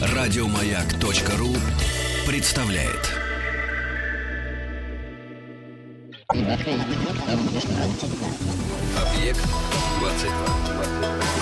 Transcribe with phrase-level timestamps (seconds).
[0.00, 1.54] Радиомаяк.ру
[2.26, 3.14] представляет.
[8.96, 9.42] Объект
[10.00, 10.58] 22.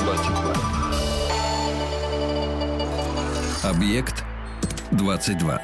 [0.04, 0.56] 22.
[3.64, 4.24] Объект
[4.92, 5.62] 22.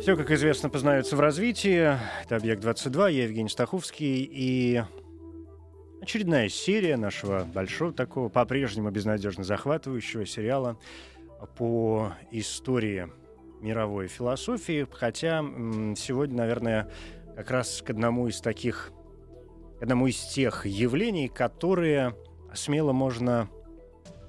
[0.00, 1.98] Все, как известно, познается в развитии.
[2.22, 4.26] Это «Объект-22», я Евгений Стаховский.
[4.32, 4.82] И
[6.08, 10.78] очередная серия нашего большого такого, по-прежнему безнадежно захватывающего сериала
[11.58, 13.10] по истории
[13.60, 14.86] мировой философии.
[14.90, 15.42] Хотя
[15.96, 16.90] сегодня, наверное,
[17.36, 18.90] как раз к одному из таких,
[19.78, 22.16] к одному из тех явлений, которые
[22.54, 23.50] смело можно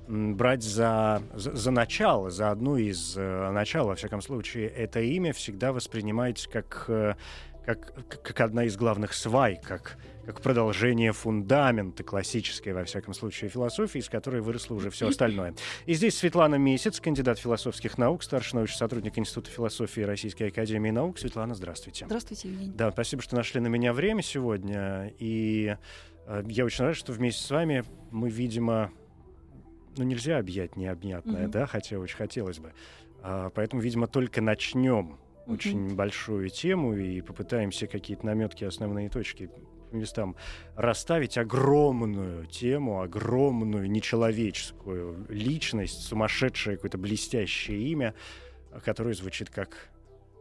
[0.09, 5.31] брать за, за, за начало, за одну из э, начал, во всяком случае, это имя
[5.31, 7.13] всегда воспринимается как, э,
[7.75, 13.99] как, как одна из главных свай, как, как продолжение фундамента классической, во всяком случае, философии,
[13.99, 15.53] из которой выросло уже все остальное.
[15.85, 21.19] И здесь Светлана Месяц, кандидат философских наук, старший научный сотрудник Института философии Российской Академии Наук.
[21.19, 22.05] Светлана, здравствуйте.
[22.05, 22.73] Здравствуйте, Евгений.
[22.73, 25.13] Да, спасибо, что нашли на меня время сегодня.
[25.19, 25.75] И
[26.25, 28.91] э, я очень рад, что вместе с вами мы, видимо,
[29.95, 31.51] ну, нельзя объять необъятное, mm-hmm.
[31.51, 32.73] да, хотя очень хотелось бы.
[33.21, 35.19] А, поэтому, видимо, только начнем
[35.49, 35.53] mm-hmm.
[35.53, 39.49] очень большую тему и попытаемся какие-то наметки, основные точки
[39.91, 40.35] местам
[40.75, 48.13] расставить огромную тему, огромную нечеловеческую личность, сумасшедшее какое-то блестящее имя,
[48.83, 49.89] которое звучит как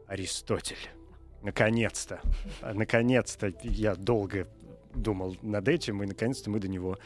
[0.07, 0.77] Аристотель.
[1.43, 2.21] Наконец-то.
[2.63, 4.49] Наконец-то я долго
[4.95, 6.99] думал над этим, и наконец-то мы до него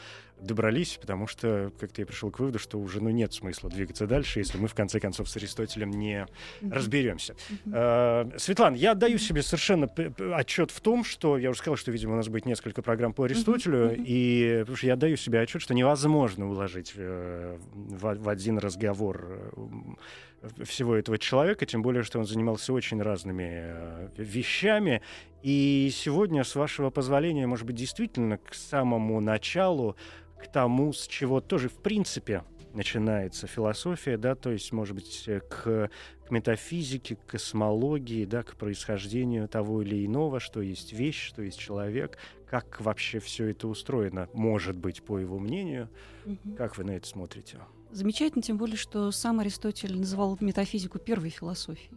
[0.43, 4.39] добрались, потому что как-то я пришел к выводу, что уже ну, нет смысла двигаться дальше,
[4.39, 6.25] если мы в конце концов с Аристотелем не
[6.61, 7.35] разберемся.
[7.65, 9.87] Uh, Светлана, я отдаю себе совершенно
[10.35, 13.23] отчет в том, что я уже сказал, что, видимо, у нас будет несколько программ по
[13.23, 18.57] Аристотелю, и потому что я отдаю себе отчет, что невозможно уложить э, в, в один
[18.57, 25.01] разговор э, всего этого человека, тем более, что он занимался очень разными э, вещами.
[25.41, 29.95] И сегодня, с вашего позволения, может быть, действительно к самому началу
[30.43, 32.43] к тому, с чего тоже в принципе
[32.73, 35.89] начинается философия, да, то есть, может быть, э, к,
[36.25, 41.59] к метафизике, к космологии, да, к происхождению того или иного, что есть вещь, что есть
[41.59, 42.17] человек,
[42.47, 45.89] как вообще все это устроено, может быть, по его мнению.
[46.25, 46.55] Угу.
[46.55, 47.59] Как вы на это смотрите?
[47.91, 51.91] Замечательно, тем более, что сам Аристотель называл метафизику первой философией.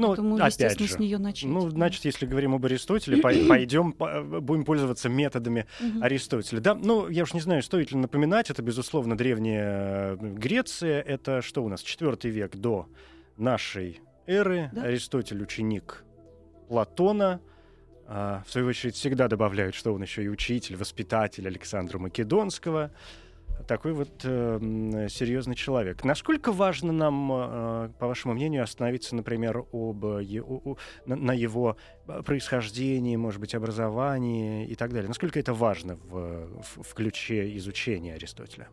[0.00, 0.88] Ну, Поэтому, опять же.
[0.88, 1.50] с нее начать.
[1.50, 3.18] Ну, значит, если говорим об Аристотеле,
[3.48, 5.66] пойдем, будем пользоваться методами
[6.00, 6.60] Аристотеля.
[6.60, 11.02] Да, ну, я уж не знаю, стоит ли напоминать, это, безусловно, древняя э, Греция.
[11.02, 11.82] Это что у нас?
[11.82, 12.88] Четвертый век до
[13.36, 14.70] нашей эры.
[14.74, 16.02] Аристотель ученик
[16.68, 17.42] Платона.
[18.06, 22.90] А, в свою очередь, всегда добавляют, что он еще и учитель, воспитатель Александра Македонского
[23.66, 26.04] такой вот э, серьезный человек.
[26.04, 30.76] Насколько важно нам, э, по вашему мнению, остановиться, например, об, е, о,
[31.06, 31.76] на, его
[32.24, 35.08] происхождении, может быть, образовании и так далее?
[35.08, 38.68] Насколько это важно в, в, в ключе изучения Аристотеля?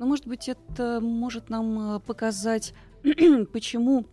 [0.00, 2.72] Ну, может быть, это может нам э, показать,
[3.52, 4.06] почему,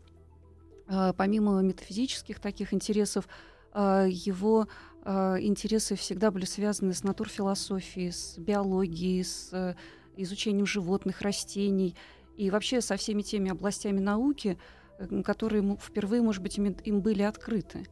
[0.90, 3.28] э, помимо метафизических таких интересов,
[3.74, 4.68] э, его
[5.06, 9.74] интересы всегда были связаны с натурфилософией, с биологией, с
[10.18, 11.96] изучением животных, растений
[12.38, 14.58] и вообще со всеми теми областями науки,
[15.00, 17.88] э, которые впервые, может быть, им, были открыты.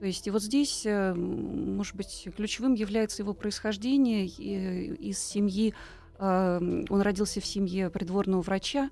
[0.00, 5.74] То есть и вот здесь, э, может быть, ключевым является его происхождение из семьи.
[6.18, 8.90] Э, он родился в семье придворного врача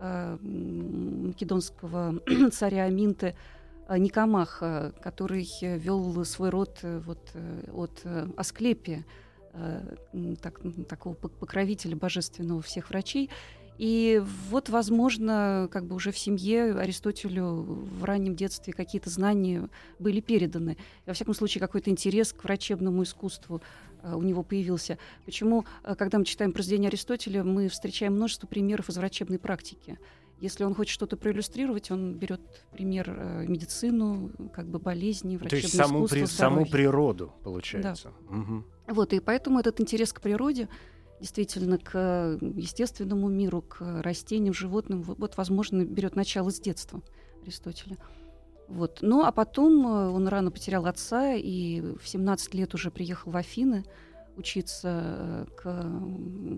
[0.00, 3.34] македонского царя Аминты
[3.90, 7.34] Никомаха, который вел свой род вот,
[7.72, 8.06] от
[8.36, 9.02] Асклепия, Э,
[10.40, 13.30] так, такого покровителя божественного всех врачей.
[13.78, 14.20] И
[14.50, 19.68] вот, возможно, как бы уже в семье Аристотелю в раннем детстве какие-то знания
[20.00, 20.72] были переданы.
[20.72, 23.62] И, во всяком случае, какой-то интерес к врачебному искусству
[24.02, 24.98] э, у него появился.
[25.24, 29.96] Почему, э, когда мы читаем произведения Аристотеля, мы встречаем множество примеров из врачебной практики.
[30.40, 32.40] Если он хочет что-то проиллюстрировать, он берет
[32.70, 38.12] пример э, медицину, как бы болезни, врачебное То есть саму, при, саму природу, получается.
[38.28, 38.36] Да.
[38.36, 38.64] Угу.
[38.88, 40.68] Вот, и поэтому этот интерес к природе,
[41.20, 47.02] действительно, к естественному миру, к растениям, животным, вот, возможно, берет начало с детства
[47.42, 47.98] Аристотеля.
[48.68, 48.98] Вот.
[49.00, 53.36] Ну, а потом э, он рано потерял отца и в 17 лет уже приехал в
[53.36, 53.84] Афины
[54.38, 55.64] учиться э, к,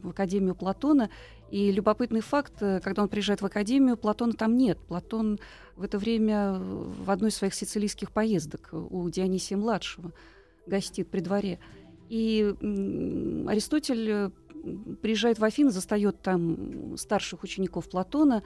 [0.02, 1.10] в Академию Платона.
[1.50, 4.78] И любопытный факт, э, когда он приезжает в Академию, Платона там нет.
[4.86, 5.40] Платон
[5.76, 10.12] в это время в одной из своих сицилийских поездок у Дионисия-младшего
[10.66, 11.58] гостит при дворе.
[12.08, 12.54] И
[13.48, 14.32] Аристотель
[15.00, 18.42] приезжает в Афины, застает там старших учеников Платона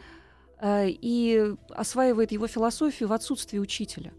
[0.60, 4.12] э, и осваивает его философию в отсутствии учителя.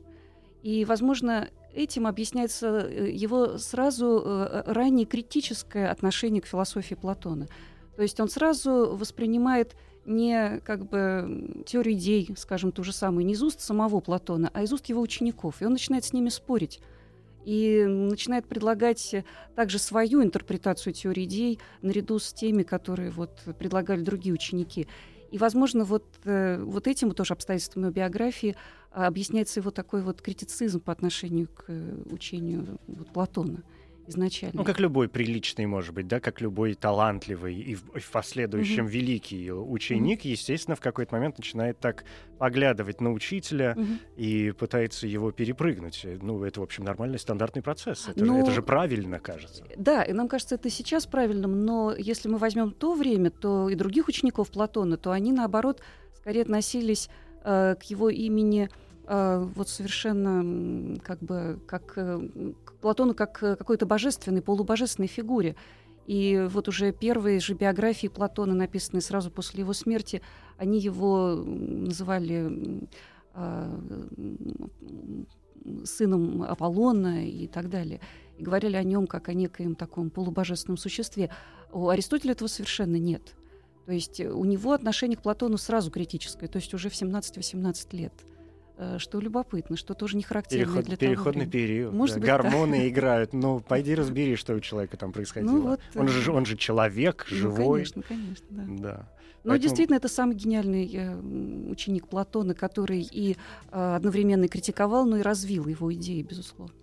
[0.64, 7.48] И, возможно, этим объясняется э, его сразу э, ранее критическое отношение к философии Платона.
[7.96, 9.76] То есть он сразу воспринимает
[10.06, 14.64] не как бы теорию идей, скажем, ту же самую, не из уст самого Платона, а
[14.64, 15.62] из уст его учеников.
[15.62, 16.80] И он начинает с ними спорить
[17.44, 19.16] и начинает предлагать
[19.56, 24.88] также свою интерпретацию теории идей наряду с теми, которые вот предлагали другие ученики.
[25.32, 28.56] И, возможно, вот, э, вот этим тоже обстоятельствами биографии
[28.96, 33.64] объясняется его такой вот критицизм по отношению к э, учению вот, Платона
[34.08, 34.60] изначально.
[34.60, 38.86] Ну, как любой приличный, может быть, да, как любой талантливый и в, и в последующем
[38.86, 38.90] mm-hmm.
[38.90, 40.30] великий ученик, mm-hmm.
[40.30, 42.06] естественно, в какой-то момент начинает так
[42.38, 43.98] поглядывать на учителя mm-hmm.
[44.18, 46.06] и пытается его перепрыгнуть.
[46.22, 48.08] Ну, это, в общем, нормальный стандартный процесс.
[48.08, 48.36] Это, но...
[48.36, 49.64] же, это же правильно, кажется.
[49.76, 53.76] Да, и нам кажется это сейчас правильным, но если мы возьмем то время, то и
[53.76, 55.82] других учеников Платона, то они, наоборот,
[56.14, 57.10] скорее относились
[57.44, 62.28] э, к его имени э, вот совершенно как бы как э,
[62.64, 65.56] к Платону как к какой-то божественной, полубожественной фигуре.
[66.08, 70.22] И вот уже первые же биографии Платона, написанные сразу после его смерти,
[70.58, 72.88] они его называли
[73.34, 73.80] э,
[75.84, 78.02] сыном Аполлона и так далее.
[78.38, 81.32] И говорили о нем как о некоем таком полубожественном существе.
[81.72, 83.36] У Аристотеля этого совершенно нет.
[83.86, 88.14] То есть у него отношение к Платону сразу критическое, то есть уже в 17-18 лет.
[88.78, 91.94] Э, что любопытно, что тоже не характерно Переход, для Переходный того период.
[91.94, 92.22] Может да.
[92.22, 92.88] быть, Гормоны да.
[92.90, 93.34] играют.
[93.34, 95.52] Ну, пойди разбери, что у человека там происходило.
[95.52, 97.86] Ну, вот, он, же, он же человек, ну, живой.
[97.86, 98.64] Конечно, конечно, да.
[98.68, 99.10] да.
[99.44, 99.60] Но Поэтому...
[99.60, 103.38] действительно, это самый гениальный э, ученик Платона, который и
[103.72, 106.74] э, одновременно критиковал, но и развил его идеи, безусловно.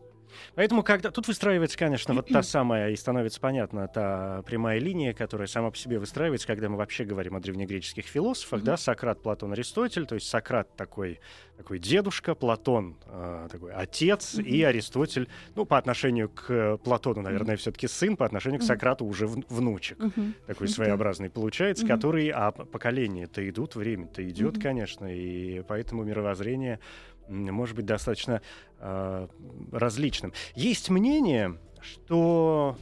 [0.55, 5.47] Поэтому, когда тут выстраивается, конечно, вот та самая, и становится понятна та прямая линия, которая
[5.47, 8.65] сама по себе выстраивается, когда мы вообще говорим о древнегреческих философах, mm-hmm.
[8.65, 11.21] да, Сократ, Платон, Аристотель, то есть Сократ такой,
[11.57, 14.45] такой дедушка, Платон э, такой отец, mm-hmm.
[14.45, 17.59] и Аристотель, ну, по отношению к Платону, наверное, mm-hmm.
[17.59, 20.33] все-таки сын, по отношению к Сократу уже в, внучек, mm-hmm.
[20.47, 21.89] такой своеобразный получается, mm-hmm.
[21.89, 24.63] который, а поколения-то идут, время-то идет, mm-hmm.
[24.63, 26.81] конечно, и поэтому мировоззрение
[27.29, 28.43] может быть достаточно
[28.79, 29.29] э,
[29.73, 30.33] различным.
[30.55, 32.77] Есть мнение, что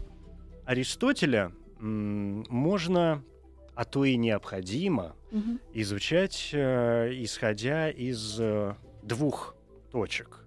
[0.65, 3.25] Аристотеля можно,
[3.75, 5.59] а то и необходимо угу.
[5.73, 9.55] изучать, э, исходя из э, двух
[9.91, 10.45] точек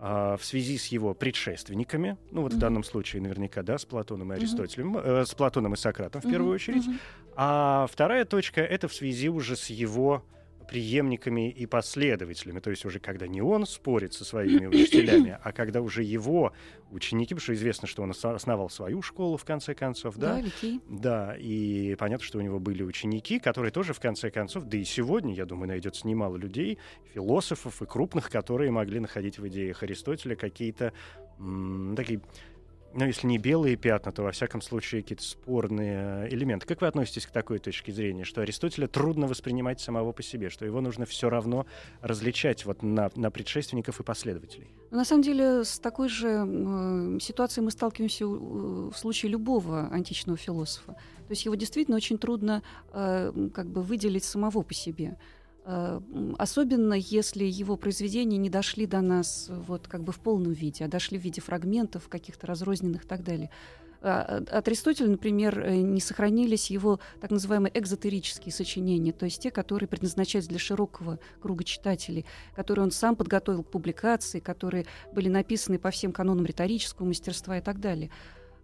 [0.00, 2.56] э, в связи с его предшественниками, ну вот mm-hmm.
[2.56, 5.22] в данном случае наверняка, да, с Платоном и Аристотелем, mm-hmm.
[5.22, 6.30] э, с Платоном и Сократом в mm-hmm.
[6.30, 7.00] первую очередь, mm-hmm.
[7.36, 10.24] а вторая точка это в связи уже с его
[10.68, 12.60] преемниками и последователями.
[12.60, 16.52] То есть уже когда не он спорит со своими учителями, а когда уже его
[16.90, 20.36] ученики, потому что известно, что он основал свою школу в конце концов, да?
[20.36, 20.42] Да,
[20.88, 24.84] Да, и понятно, что у него были ученики, которые тоже в конце концов, да и
[24.84, 26.78] сегодня, я думаю, найдется немало людей,
[27.14, 30.92] философов и крупных, которые могли находить в идеях Аристотеля какие-то
[31.96, 32.20] такие
[32.94, 36.66] ну, если не белые пятна, то, во всяком случае, какие-то спорные элементы.
[36.66, 40.64] Как вы относитесь к такой точке зрения, что Аристотеля трудно воспринимать самого по себе, что
[40.64, 41.66] его нужно все равно
[42.00, 44.68] различать вот на, на предшественников и последователей?
[44.90, 50.92] На самом деле, с такой же э, ситуацией мы сталкиваемся в случае любого античного философа.
[50.92, 52.62] То есть его действительно очень трудно
[52.92, 55.18] э, как бы выделить самого по себе.
[55.70, 56.00] Э,
[56.38, 60.88] особенно если его произведения не дошли до нас вот как бы в полном виде, а
[60.88, 63.50] дошли в виде фрагментов каких-то разрозненных и так далее.
[64.00, 69.50] А, от Аристотеля, например, э, не сохранились его так называемые экзотерические сочинения, то есть те,
[69.50, 72.24] которые предназначались для широкого круга читателей,
[72.56, 77.60] которые он сам подготовил к публикации, которые были написаны по всем канонам риторического мастерства и
[77.60, 78.10] так далее.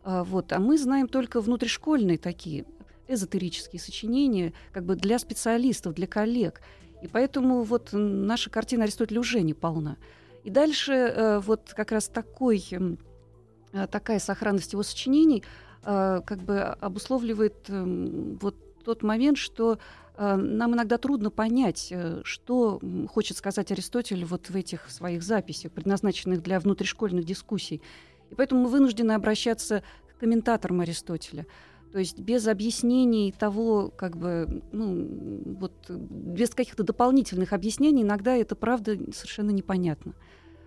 [0.05, 0.55] А, вот.
[0.55, 2.65] А мы знаем только внутришкольные такие
[3.09, 6.63] эзотерические сочинения, как бы для специалистов, для коллег.
[7.05, 9.99] И поэтому вот наша картина Аристотеля уже не полна.
[10.43, 15.45] И дальше э, вот как раз такой, э, такая сохранность его сочинений
[15.85, 19.79] э, как бы обусловливает вот тот момент, что
[20.17, 21.93] нам иногда трудно понять,
[22.23, 22.81] что
[23.11, 27.83] хочет сказать Аристотель вот в этих своих записях, предназначенных для внутришкольных дискуссий.
[28.31, 29.83] И поэтому мы вынуждены обращаться
[30.15, 31.47] к комментаторам Аристотеля.
[31.95, 38.57] То есть без объяснений того, как бы, ну, вот, без каких-то дополнительных объяснений иногда это
[38.57, 40.17] правда совершенно непонятно.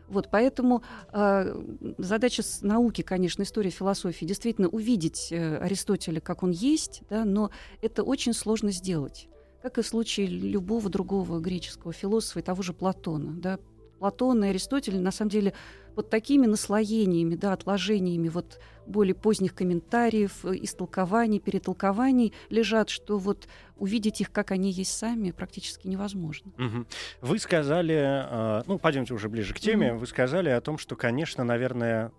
[0.08, 1.64] Вот, поэтому э,
[1.98, 7.52] задача с науки, конечно, история философии, действительно увидеть э, Аристотеля, как он есть, да, но
[7.82, 9.28] это очень сложно сделать.
[9.62, 13.34] Как и в случае любого другого греческого философа и того же Платона.
[13.34, 13.60] Да.
[14.00, 15.54] Платон и Аристотель, на самом деле,
[15.98, 23.48] под такими наслоениями, да, отложениями вот более поздних комментариев, э, истолкований, перетолкований лежат, что вот
[23.78, 26.52] увидеть их, как они есть сами, практически невозможно.
[26.60, 26.86] Угу.
[27.22, 30.02] Вы сказали, э, ну, пойдемте уже ближе к теме, угу.
[30.02, 32.12] вы сказали о том, что, конечно, наверное,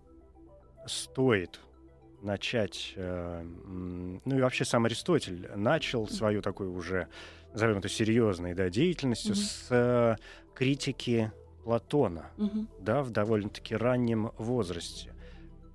[0.84, 1.60] стоит
[2.20, 3.44] начать, э,
[4.24, 7.06] ну и вообще сам Аристотель начал свою такую уже,
[7.52, 9.40] назовем это серьезной да, деятельностью угу.
[9.40, 10.18] с
[10.56, 11.30] критики
[11.64, 12.66] Платона, угу.
[12.80, 15.14] да, в довольно-таки раннем возрасте.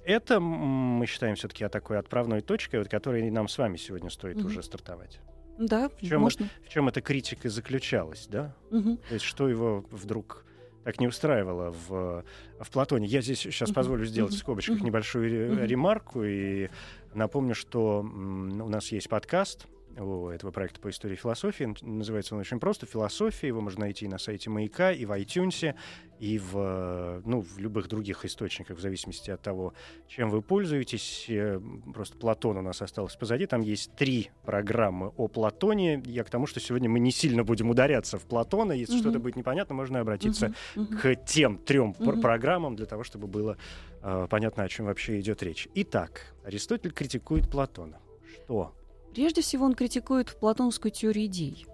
[0.06, 4.48] Это мы считаем все-таки такой отправной точкой, вот, которой нам с вами сегодня стоит угу.
[4.48, 5.20] уже стартовать.
[5.58, 6.50] Да, в чем, можно.
[6.66, 8.56] в чем эта критика заключалась, да?
[8.72, 8.98] Угу.
[8.98, 10.46] То есть что его вдруг
[10.84, 12.26] так не устраивало в,
[12.60, 13.08] в Платоне.
[13.08, 16.70] Я здесь сейчас позволю сделать в скобочках небольшую ремарку и
[17.14, 21.74] напомню, что у нас есть подкаст у этого проекта по истории философии.
[21.82, 23.48] Называется он очень просто «Философия».
[23.48, 25.76] Его можно найти на сайте «Маяка», и в iTunes,
[26.20, 29.74] и в, ну, в любых других источниках, в зависимости от того,
[30.08, 31.26] чем вы пользуетесь.
[31.30, 31.60] Э,
[31.94, 33.46] просто Платон у нас остался позади.
[33.46, 36.02] Там есть три программы о Платоне.
[36.06, 38.72] Я к тому, что сегодня мы не сильно будем ударяться в Платона.
[38.72, 39.00] Если mm-hmm.
[39.00, 40.98] что-то будет непонятно, можно обратиться mm-hmm.
[40.98, 42.22] к тем трем mm-hmm.
[42.22, 43.58] программам для того, чтобы было
[44.02, 45.68] э, понятно, о чем вообще идет речь.
[45.76, 48.00] Итак, Аристотель критикует Платона.
[48.46, 48.74] Что?
[49.14, 51.68] Прежде всего он критикует платоновскую теорию идей.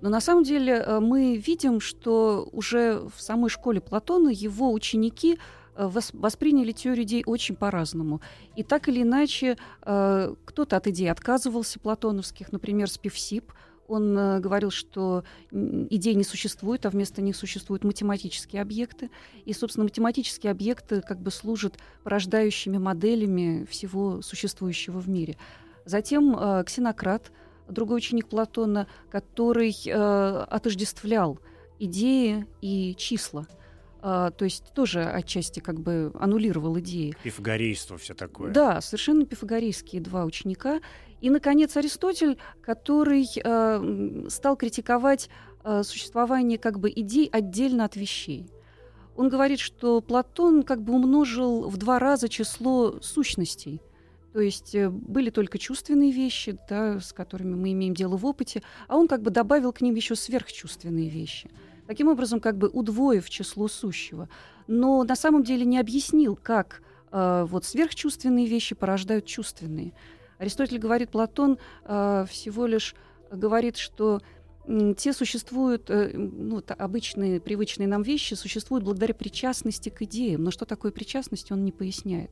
[0.00, 5.38] Но на самом деле э, мы видим, что уже в самой школе Платона его ученики
[5.76, 8.22] э, восприняли теорию идей очень по-разному.
[8.56, 13.52] И так или иначе, э, кто-то от идей отказывался платоновских, например, Спивсип.
[13.88, 19.10] Он говорил, что идей не существует, а вместо них существуют математические объекты.
[19.44, 25.36] И, собственно, математические объекты как бы служат порождающими моделями всего существующего в мире.
[25.90, 27.32] Затем э, Ксенократ,
[27.68, 31.40] другой ученик Платона, который э, отождествлял
[31.80, 33.46] идеи и числа.
[34.02, 37.14] Uh, то есть тоже отчасти как бы аннулировал идеи.
[37.22, 38.50] Пифагорейство все такое.
[38.50, 40.80] Да, совершенно пифагорейские два ученика.
[41.20, 45.28] И, наконец, Аристотель, который uh, стал критиковать
[45.64, 48.46] uh, существование как бы идей отдельно от вещей.
[49.16, 53.82] Он говорит, что Платон как бы умножил в два раза число сущностей.
[54.32, 58.62] То есть э, были только чувственные вещи, да, с которыми мы имеем дело в опыте,
[58.86, 61.50] а он как бы добавил к ним еще сверхчувственные вещи.
[61.86, 64.28] Таким образом, как бы удвоив число сущего.
[64.68, 69.92] Но на самом деле не объяснил, как э, вот сверхчувственные вещи порождают чувственные.
[70.38, 72.94] Аристотель говорит, Платон э, всего лишь
[73.32, 74.20] говорит, что
[74.96, 80.44] те существуют, э, ну, обычные, привычные нам вещи существуют благодаря причастности к идеям.
[80.44, 82.30] Но что такое причастность, он не поясняет.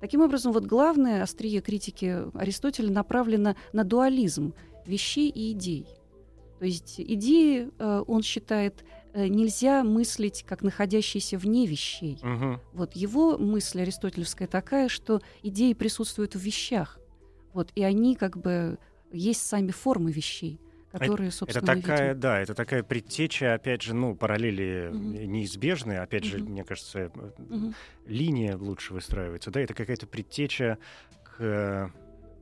[0.00, 5.86] Таким образом, вот главное острие критики Аристотеля направлено на дуализм вещей и идей.
[6.58, 12.18] То есть идеи, э, он считает, э, нельзя мыслить как находящиеся вне вещей.
[12.22, 12.60] Угу.
[12.72, 16.98] Вот его мысль аристотелевская такая, что идеи присутствуют в вещах.
[17.52, 18.78] Вот, и они как бы
[19.12, 20.60] есть сами формы вещей
[20.98, 22.20] которые, собственно, это такая, видим.
[22.20, 24.98] да, это такая предтеча, опять же, ну, параллели угу.
[24.98, 26.30] неизбежные, опять угу.
[26.30, 27.72] же, мне кажется, угу.
[28.06, 30.78] линия лучше выстраивается, да, это какая-то предтеча
[31.24, 31.88] к э,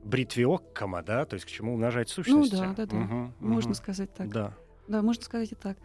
[0.03, 2.55] бритве Оккама, да, то есть к чему умножать сущности.
[2.55, 3.77] Ну да, да, да, угу, можно угу.
[3.77, 4.29] сказать так.
[4.29, 4.53] Да.
[4.87, 5.77] Да, можно сказать и так.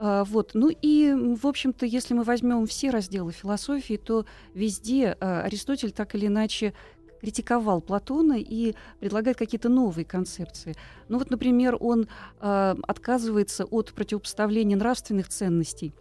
[0.00, 0.52] А, вот.
[0.54, 4.24] Ну и, в общем-то, если мы возьмем все разделы философии, то
[4.54, 6.72] везде а, Аристотель так или иначе
[7.20, 10.74] критиковал Платона и предлагает какие-то новые концепции.
[11.08, 12.08] Ну вот, например, он
[12.40, 15.92] э, отказывается от противопоставления нравственных ценностей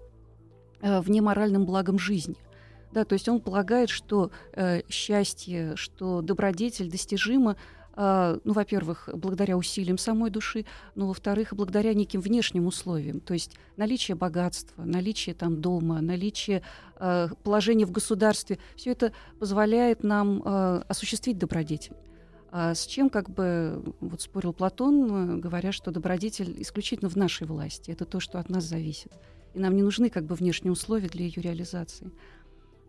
[0.81, 2.37] э, вне моральным благом жизни.
[2.91, 7.55] Да, то есть он полагает, что э, счастье, что добродетель достижимо
[8.01, 10.63] ну, во-первых, благодаря усилиям самой души,
[10.95, 16.61] но, во-вторых, благодаря неким внешним условиям, то есть наличие богатства, наличие там дома, наличие
[16.95, 21.91] э, положения в государстве, все это позволяет нам э, осуществить добродетель.
[22.51, 27.91] А с чем как бы вот спорил Платон, говоря, что добродетель исключительно в нашей власти,
[27.91, 29.11] это то, что от нас зависит.
[29.53, 32.11] И нам не нужны как бы внешние условия для ее реализации.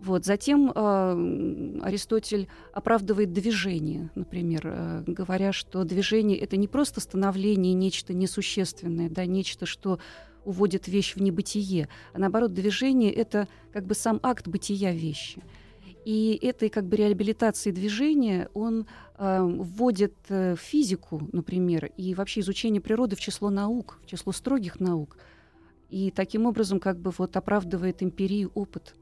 [0.00, 0.25] Вот.
[0.25, 8.14] Затем э, Аристотель оправдывает движение, например, э, говоря, что движение это не просто становление нечто
[8.14, 10.00] несущественное, да, нечто, что
[10.47, 15.42] уводит вещь в небытие, а наоборот, движение это как бы сам акт бытия вещи.
[16.07, 18.87] И этой как бы реабилитации движения он
[19.19, 24.80] э, вводит э, физику, например, и вообще изучение природы в число наук, в число строгих
[24.80, 25.19] наук.
[25.90, 28.95] И таким образом как бы вот оправдывает эмпирию опыт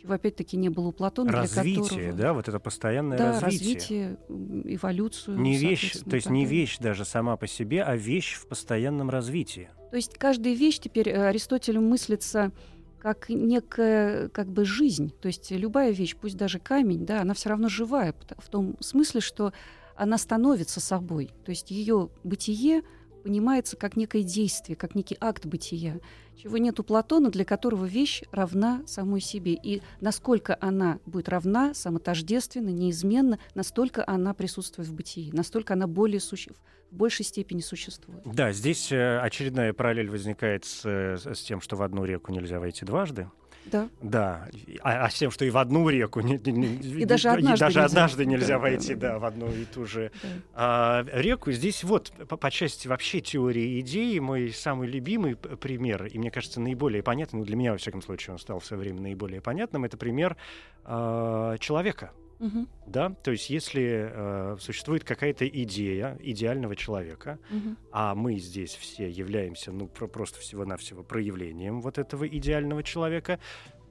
[0.00, 1.32] чего опять-таки не было у Платона.
[1.32, 2.12] Развитие, которого...
[2.12, 4.16] да, вот это постоянное да, развитие.
[4.28, 5.38] развитие, эволюцию.
[5.38, 9.68] Не вещь, то есть не вещь даже сама по себе, а вещь в постоянном развитии.
[9.90, 12.52] То есть каждая вещь теперь э, Аристотелю мыслится
[12.98, 15.12] как некая как бы жизнь.
[15.20, 19.20] То есть любая вещь, пусть даже камень, да, она все равно живая в том смысле,
[19.20, 19.52] что
[19.96, 21.30] она становится собой.
[21.44, 22.82] То есть ее бытие
[23.20, 26.00] понимается как некое действие, как некий акт бытия,
[26.36, 29.52] чего нет у Платона, для которого вещь равна самой себе.
[29.52, 36.20] И насколько она будет равна, самотождественна, неизменна, настолько она присутствует в бытии, настолько она более
[36.20, 36.52] суще...
[36.90, 38.22] в большей степени существует.
[38.24, 42.84] Да, здесь э, очередная параллель возникает с, с тем, что в одну реку нельзя войти
[42.84, 43.28] дважды.
[43.66, 43.88] Да.
[44.00, 44.48] Да.
[44.82, 47.66] А, а с тем, что и в одну реку не, не, не, и даже однажды,
[47.66, 50.28] даже нельзя, однажды нельзя да, войти, да, да, в одну и ту же да.
[50.54, 51.52] а, реку.
[51.52, 56.60] Здесь вот по, по части вообще теории идеи мой самый любимый пример, и мне кажется
[56.60, 59.84] наиболее понятный, ну для меня во всяком случае он стал в свое время наиболее понятным,
[59.84, 60.36] это пример
[60.84, 62.12] а, человека.
[62.40, 62.66] Угу.
[62.86, 67.76] Да, то есть если э, существует какая-то идея идеального человека, Мгм.
[67.92, 73.38] а мы здесь все являемся, ну, про- просто всего-навсего проявлением вот этого идеального человека,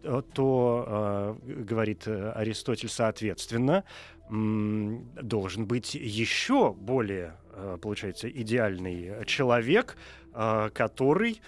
[0.04, 3.84] э, то, э, говорит э, Аристотель, соответственно,
[4.30, 9.98] должен быть еще более, э, получается, идеальный человек,
[10.34, 11.42] э, который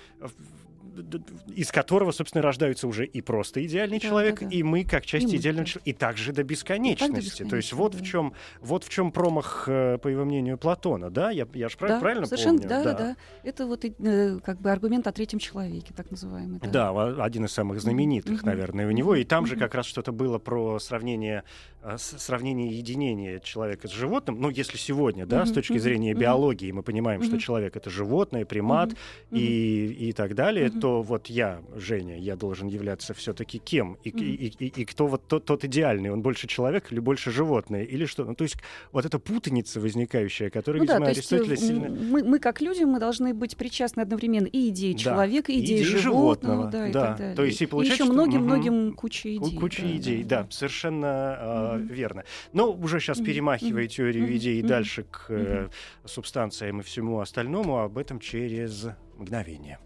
[1.56, 4.56] из которого, собственно, рождаются уже и просто идеальный Да, человек, да, да.
[4.56, 7.44] и мы как часть И идеального человека, и также до бесконечности.
[7.44, 7.98] То есть бесконечности, вот да.
[8.00, 11.32] в чем вот в чем промах, э, по его мнению, Платона, да?
[11.32, 12.70] Я, я же Да, правильно совершенно, помню?
[12.70, 13.18] да, да, да.
[13.44, 16.60] Это вот и, э, как бы аргумент о третьем человеке, так называемый.
[16.60, 16.70] Да.
[16.92, 18.46] Да, один из самых знаменитых, Мгм.
[18.46, 19.16] наверное, у него.
[19.16, 21.44] И там же как раз что-то было про сравнение,
[21.84, 24.40] э, с- сравнение единения человека с животным.
[24.40, 26.22] Ну, если сегодня, да, с Мгм, точки зрения мгм.
[26.22, 27.40] биологии мы понимаем, что Мгм.
[27.40, 28.90] человек это животное, примат.
[28.90, 28.98] Мгм.
[29.40, 30.82] и, и так далее, Мгм.
[30.82, 33.98] то вот я, Женя, я должен являться все-таки кем?
[34.04, 34.20] И, Мгм.
[34.24, 36.10] и, и, и кто вот тот, тот идеальный?
[36.10, 37.84] Он больше человек или больше животное?
[37.84, 38.26] Или что?
[38.26, 38.58] Ну, то есть
[38.92, 41.90] вот эта путаница возникающая, которая, Ну да, видимо, то есть э, Аристотеля сильно...
[41.90, 45.66] мы, мы как люди, мы должны быть причастны одновременно и идее Да, человека, и и
[45.66, 47.02] идее животного, животного, да, и да.
[47.02, 47.36] так далее.
[47.36, 48.94] То есть и получается, еще что- многим-многим мгм.
[48.96, 49.58] куча Ку- идей.
[49.60, 52.24] Куча да, идей, да, совершенно э, верно.
[52.54, 55.70] Но уже сейчас Мгм, перемахивая мгм, теорию идей мгм, дальше к э,
[56.06, 59.78] субстанциям и всему остальному, об этом через мгновение.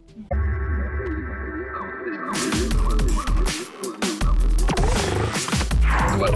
[6.15, 6.31] Объект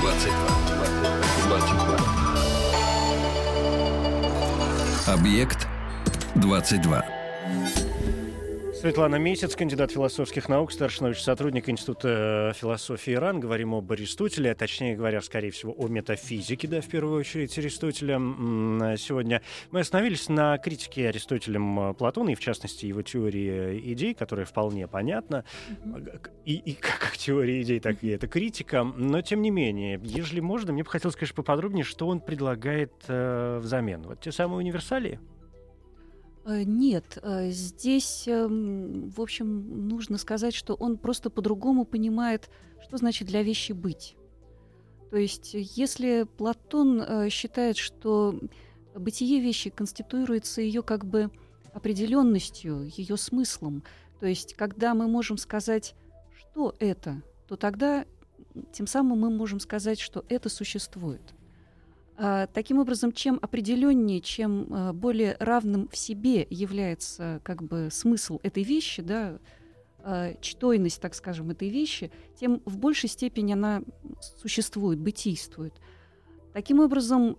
[0.00, 0.32] 22.
[1.48, 1.96] 22.
[5.06, 5.66] Объект
[6.36, 7.21] 22.
[8.82, 13.38] Светлана Месяц, кандидат философских наук, старший научный сотрудник Института э, философии ИРАН.
[13.38, 18.16] Говорим об Аристотеле, а точнее говоря, скорее всего, о метафизике, да, в первую очередь, Аристотеля.
[18.18, 19.40] Э, Сегодня
[19.70, 24.88] мы остановились на критике Аристотелем э, Платона, и в частности его теории идей, которая вполне
[24.88, 25.44] понятна.
[26.44, 28.82] И, и как, теория идей, так и это критика.
[28.82, 33.60] Но, тем не менее, если можно, мне бы хотелось, конечно, поподробнее, что он предлагает э,
[33.62, 34.02] взамен.
[34.02, 35.20] Вот те самые универсалии?
[36.44, 42.50] Э, Нет, э, здесь, эм, в общем, нужно сказать, что он просто по-другому понимает,
[42.82, 44.16] что значит для вещи быть.
[45.10, 48.38] То есть, если Платон э, считает, что
[48.94, 51.30] бытие вещи конституируется ее как бы
[51.72, 53.82] определенностью, ее смыслом,
[54.20, 55.94] то есть, когда мы можем сказать,
[56.34, 58.04] что это, то тогда
[58.72, 61.22] тем самым мы можем сказать, что это существует.
[62.16, 68.38] А, Таким образом, чем определеннее, чем а, более равным в себе является как бы смысл
[68.42, 69.38] этой вещи, да,
[69.98, 73.82] а, чтойность, так скажем, этой вещи, тем в большей степени она
[74.40, 75.74] существует, бытийствует.
[76.52, 77.34] Таким образом,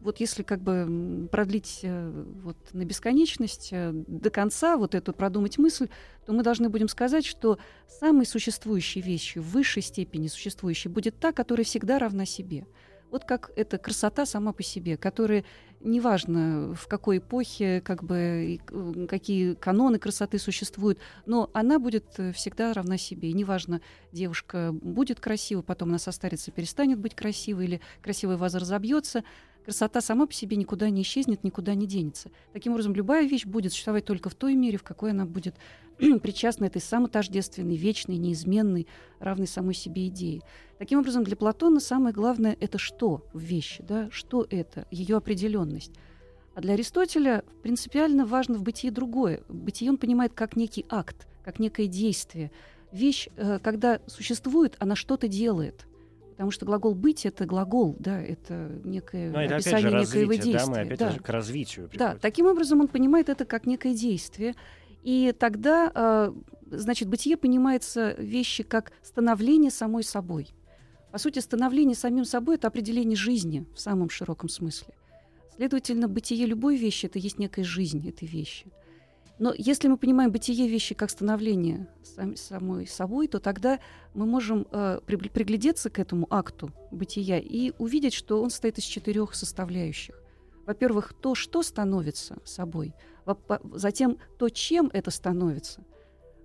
[0.00, 5.58] вот если как бы продлить э, вот на бесконечность э, до конца вот эту продумать
[5.58, 5.88] мысль,
[6.24, 11.32] то мы должны будем сказать, что самой существующей вещью, в высшей степени существующей, будет та,
[11.32, 12.66] которая всегда равна себе.
[13.10, 15.44] Вот как эта красота сама по себе, которая
[15.80, 22.32] неважно в какой эпохе, как бы э, какие каноны красоты существуют, но она будет э,
[22.32, 23.30] всегда равна себе.
[23.30, 23.80] И неважно,
[24.12, 29.24] девушка будет красива, потом она состарится, перестанет быть красивой, или красивая ваза разобьется.
[29.64, 32.30] Красота сама по себе никуда не исчезнет, никуда не денется.
[32.52, 35.54] Таким образом, любая вещь будет существовать только в той мере, в какой она будет
[35.98, 38.86] причастна этой самотождественной, вечной, неизменной,
[39.18, 40.40] равной самой себе идее.
[40.78, 44.08] Таким образом, для Платона самое главное это что в вещи, да?
[44.10, 45.92] что это, ее определенность.
[46.54, 49.42] А для Аристотеля принципиально важно в бытии другое.
[49.48, 52.50] Бытие он понимает как некий акт, как некое действие.
[52.92, 55.86] Вещь, э, когда существует, она что-то делает.
[56.40, 60.30] Потому что глагол быть это глагол, да, это некое Ну, это опять же описание некоего
[60.30, 60.58] развитие, действия.
[60.58, 61.10] да, мы опять да.
[61.10, 62.18] же к развитию Да, приходим.
[62.18, 64.54] таким образом он понимает это как некое действие.
[65.02, 66.32] И тогда э,
[66.70, 70.48] значит, бытие понимается вещи как становление самой собой.
[71.12, 74.94] По сути, становление самим собой— это определение жизни в самом широком смысле.
[75.56, 78.64] Следовательно, бытие любой вещи— это есть некая жизнь этой вещи.
[79.40, 83.80] Но если мы понимаем бытие вещи как становление сам, самой собой, то тогда
[84.12, 88.84] мы можем э, при, приглядеться к этому акту бытия и увидеть, что он состоит из
[88.84, 90.22] четырех составляющих.
[90.66, 92.94] Во-первых, то, что становится собой,
[93.72, 95.80] затем то, чем это становится,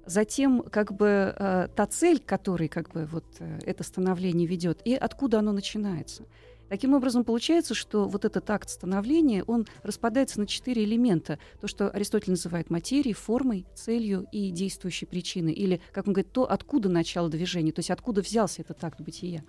[0.06, 4.96] затем как бы э, та цель, которой как бы вот э, это становление ведет, и
[4.96, 6.24] откуда оно начинается.
[6.70, 11.38] Таким образом, получается, что вот этот акт становления, он распадается на четыре элемента.
[11.62, 15.54] То, что Аристотель называет материей, формой, целью и действующей причиной.
[15.54, 19.44] Или, как он говорит, то, откуда начало движения, то есть откуда взялся этот акт бытия.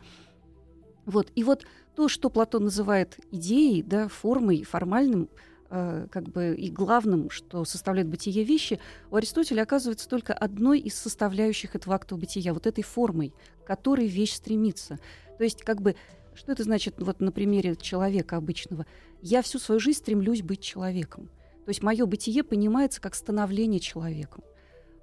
[1.07, 1.31] Вот.
[1.35, 5.31] И вот то, что Платон называет идеей, да, формой, формальным,
[5.71, 8.79] э, как бы и главным, что составляет бытие вещи,
[9.11, 14.07] у Аристотеля оказывается только одной из составляющих этого акта бытия, вот этой формой, к которой
[14.07, 14.99] вещь стремится.
[15.39, 15.95] То есть как бы
[16.37, 18.87] что это значит вот на примере человека обычного?
[19.23, 21.31] Я всю свою жизнь стремлюсь быть человеком.
[21.65, 24.45] То есть мое бытие понимается как становление человеком.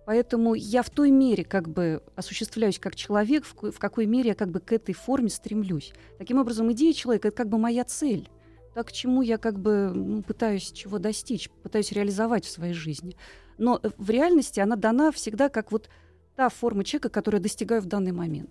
[0.06, 4.50] Поэтому я в той мере как бы осуществляюсь как человек, в, какой мере я как
[4.50, 5.93] бы к этой форме стремлюсь.
[6.17, 8.30] Таким образом, идея человека— это как бы моя цель.
[8.74, 13.15] Так, к чему я как бы ну, пытаюсь чего достичь, пытаюсь реализовать в своей жизни.
[13.58, 15.89] Но э, в реальности она дана всегда как вот
[16.36, 18.50] та форма человека, которую я достигаю в данный момент.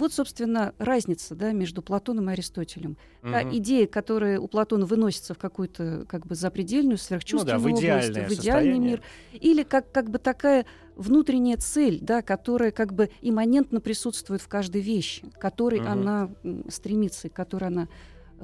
[0.00, 2.96] Вот, собственно, разница да, между Платоном и Аристотелем.
[3.22, 3.32] Угу.
[3.32, 7.96] Та идея, которая у Платона выносится в какую-то как бы запредельную, сверхчувственную ну, да, в
[8.00, 10.64] область, в идеальный мир, или как, как бы такая
[10.96, 15.88] внутренняя цель, да, которая как бы имманентно присутствует в каждой вещи, которой угу.
[15.88, 16.30] она
[16.70, 17.88] стремится и которой она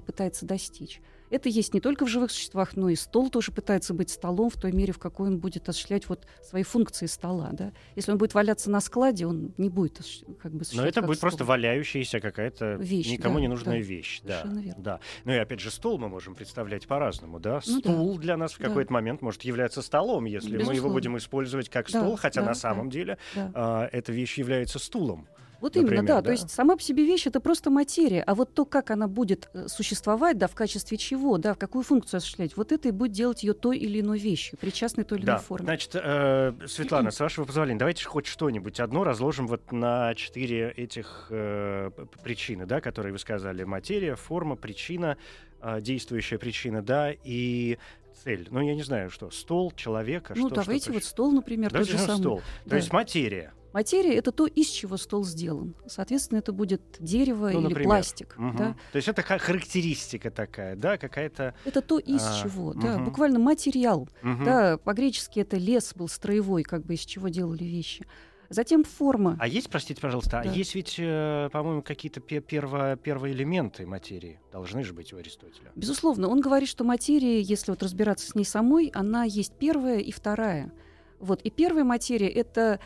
[0.04, 1.00] пытается достичь.
[1.30, 4.56] Это есть не только в живых существах, но и стол тоже пытается быть столом в
[4.56, 7.50] той мере, в какой он будет осуществлять вот свои функции стола.
[7.52, 7.72] Да?
[7.94, 10.00] Если он будет валяться на складе, он не будет
[10.40, 11.28] как бы Но это будет стол.
[11.30, 14.20] просто валяющаяся какая-то вещь, никому да, не нужная да, вещь.
[14.22, 14.74] Да, верно.
[14.82, 15.00] да.
[15.24, 17.40] Ну и опять же, стол мы можем представлять по-разному.
[17.40, 17.60] Да?
[17.66, 18.20] Ну, Стул да.
[18.20, 18.94] для нас в какой-то да.
[18.94, 20.70] момент может являться столом, если Безусловно.
[20.70, 23.50] мы его будем использовать как да, стол, хотя да, на самом да, деле да.
[23.54, 25.28] А, эта вещь является стулом.
[25.60, 26.14] Вот Например, именно, да.
[26.16, 26.22] да.
[26.22, 29.48] То есть сама по себе вещь это просто материя, а вот то, как она будет
[29.54, 33.12] э, существовать, да, в качестве чего, да, в какую функцию осуществлять, вот это и будет
[33.12, 35.32] делать ее той или иной вещью, причастной той или да.
[35.32, 35.64] иной форме.
[35.64, 41.28] Значит, э, Светлана, с вашего позволения, давайте хоть что-нибудь одно разложим вот на четыре этих
[41.30, 41.90] э,
[42.22, 45.16] причины, да, которые вы сказали: материя, форма, причина,
[45.62, 47.78] э, действующая причина, да, и
[48.24, 48.48] цель.
[48.50, 50.34] Ну, я не знаю, что стол, человека.
[50.36, 52.20] Ну, что, давайте что вот стол, например, давайте тот же самый.
[52.20, 52.42] стол.
[52.64, 52.70] Да.
[52.70, 53.52] То есть материя.
[53.72, 55.74] Материя— это то, из чего стол сделан.
[55.86, 57.84] Соответственно, это будет дерево ну, или например.
[57.84, 58.34] пластик.
[58.38, 58.56] Угу.
[58.56, 58.76] Да?
[58.92, 61.54] То есть это характеристика такая, да, какая-то...
[61.64, 62.80] Это то, из а, чего, угу.
[62.80, 64.08] да, буквально материал.
[64.22, 64.44] Угу.
[64.44, 68.06] Да, по-гречески это лес был строевой, как бы из чего делали вещи.
[68.48, 69.36] Затем форма.
[69.40, 70.50] А есть, простите, пожалуйста, а да.
[70.50, 75.72] а есть ведь, э, по-моему, какие-то перво, первые элементы материи должны же быть у Аристотеля?
[75.74, 76.28] Безусловно.
[76.28, 80.72] Он говорит, что материя, если вот разбираться с ней самой, она есть первая и вторая.
[81.18, 81.42] Вот.
[81.42, 82.78] И первая материя— это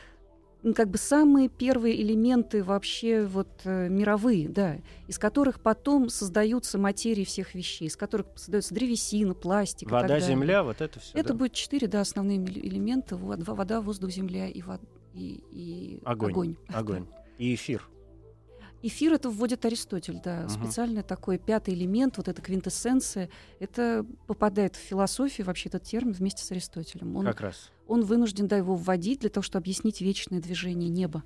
[0.74, 7.24] как бы самые первые элементы вообще вот э, мировые, да, из которых потом создаются материи
[7.24, 9.90] всех вещей, из которых создается древесина, пластик.
[9.90, 11.16] Вода, земля, вот это все.
[11.16, 11.34] Это да?
[11.34, 14.80] будет четыре, да, основные элементы: вода, воздух, земля и, вод...
[15.14, 16.32] и, и огонь.
[16.32, 16.56] Огонь.
[16.68, 17.06] огонь.
[17.38, 17.88] И эфир.
[18.82, 20.50] Эфир это вводит Аристотель, да, угу.
[20.50, 26.44] специальный такой пятый элемент, вот эта квинтэссенция, это попадает в философию вообще этот термин вместе
[26.44, 27.14] с Аристотелем.
[27.16, 27.70] Он, как раз.
[27.86, 31.22] Он вынужден, да, его вводить для того, чтобы объяснить вечное движение неба.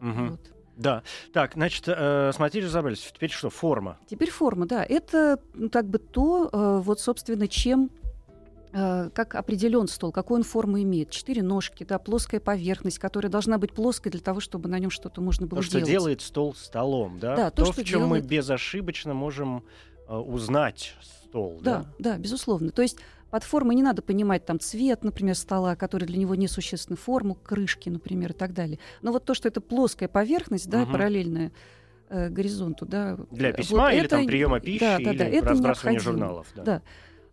[0.00, 0.30] Угу.
[0.30, 0.54] Вот.
[0.76, 1.02] Да.
[1.32, 3.12] Так, значит, э, смотрите, разобрались.
[3.14, 3.50] Теперь что?
[3.50, 3.98] Форма.
[4.08, 4.84] Теперь форма, да.
[4.84, 7.90] Это ну, как бы то, э, вот, собственно, чем
[8.74, 11.10] как определен стол, какую он форму имеет.
[11.10, 15.20] Четыре ножки, да, плоская поверхность, которая должна быть плоской для того, чтобы на нем что-то
[15.20, 15.84] можно было то, делать.
[15.84, 17.36] что делает стол столом, да?
[17.36, 18.24] Да, то, то что в чем делает...
[18.24, 19.64] мы безошибочно можем
[20.08, 21.60] э, узнать стол.
[21.62, 22.70] Да, да, да, безусловно.
[22.70, 22.98] То есть
[23.30, 27.88] под формой не надо понимать там цвет, например, стола, который для него несущественный, форму крышки,
[27.88, 28.78] например, и так далее.
[29.02, 30.92] Но вот то, что это плоская поверхность, да, угу.
[30.92, 31.50] параллельная
[32.10, 33.18] э, горизонту, да.
[33.32, 34.16] Для письма вот или это...
[34.16, 36.46] там приема пищи да, да, да, или это разбрасывания журналов.
[36.54, 36.62] Да.
[36.62, 36.82] да.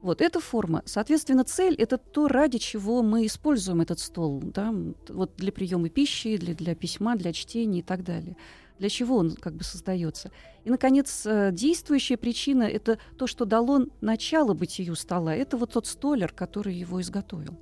[0.02, 0.82] Вот эта форма.
[0.86, 4.42] Соответственно, цель— это то, ради чего мы используем этот стол.
[4.44, 4.74] Да?
[5.10, 8.36] Вот для приема пищи, для, для письма, для чтения и так далее.
[8.80, 10.32] Для чего он как бы создается.
[10.64, 15.36] И, наконец, э, действующая причина— это то, что дало начало бытию стола.
[15.36, 17.60] Это вот тот столер, который его изготовил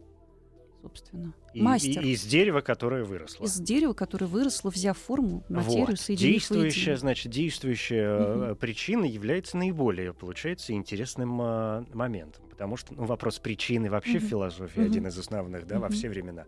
[0.89, 1.33] собственно.
[1.53, 2.01] И, Мастер.
[2.03, 3.43] И, из дерева, которое выросло.
[3.43, 5.99] Из дерева, которое выросло, взяв форму, материю, вот.
[5.99, 8.55] соединив Действующая, значит, действующая угу.
[8.55, 12.43] причина является наиболее, получается, интересным э, моментом.
[12.49, 14.25] потому что ну, вопрос причины вообще Мгм.
[14.25, 14.89] в философии Мгм.
[14.89, 15.95] один из основных, да, во Мгм.
[15.95, 16.45] все времена.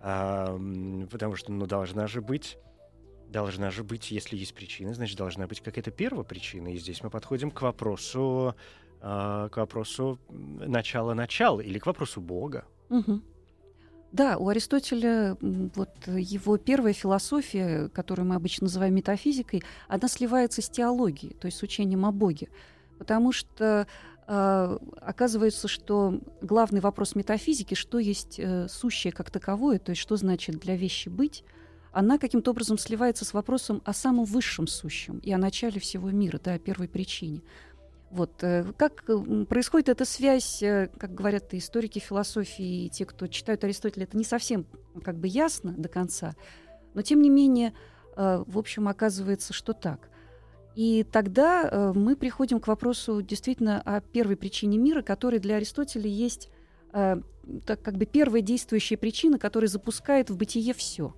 [0.00, 0.58] А,
[1.10, 2.58] потому что, ну, должна же быть
[3.28, 6.68] Должна же быть, если есть причина, значит, должна быть какая-то первопричина.
[6.68, 8.54] И здесь мы подходим к вопросу,
[9.00, 12.66] а, к вопросу начала-начала или к вопросу Бога.
[12.90, 13.24] Мгм.
[14.12, 20.68] Да, у Аристотеля вот его первая философия, которую мы обычно называем метафизикой, она сливается с
[20.68, 22.48] теологией, то есть с учением о Боге.
[22.98, 23.86] Потому что
[24.28, 30.16] э, оказывается, что главный вопрос метафизики, что есть э, сущее как таковое, то есть что
[30.16, 31.42] значит для вещи быть,
[31.90, 36.38] она каким-то образом сливается с вопросом о самом высшем сущем и о начале всего мира,
[36.42, 37.42] да, о первой причине.
[38.12, 39.04] Вот э, как
[39.48, 44.24] происходит эта связь, э, как говорят историки философии, и те, кто читают Аристотеля, это не
[44.24, 44.66] совсем
[45.02, 46.34] как бы ясно до конца,
[46.92, 47.72] но тем не менее,
[48.14, 50.10] э, в общем, оказывается, что так.
[50.74, 56.48] И тогда мы приходим к вопросу действительно о первой причине мира, которая для Аристотеля есть
[56.92, 61.14] так как бы первая действующая причина, которая запускает в бытие все.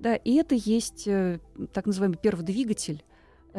[0.00, 3.04] Да, и это есть так называемый первый двигатель,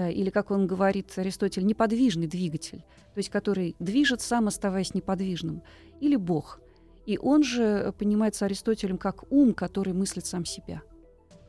[0.07, 2.79] или, как он говорит, Аристотель, неподвижный двигатель,
[3.13, 5.61] то есть который движет сам, оставаясь неподвижным,
[5.99, 6.61] или Бог.
[7.05, 10.81] И он же э, понимается Аристотелем как ум, который мыслит сам себя.